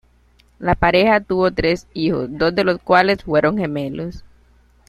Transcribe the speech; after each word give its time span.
La 0.57 0.73
pareja 0.73 1.21
tuvo 1.21 1.51
tres 1.51 1.85
hijos, 1.93 2.27
dos 2.31 2.55
de 2.55 2.63
los 2.63 2.79
cuales 2.79 3.23
fueron 3.23 3.59
gemelos. 3.59 4.23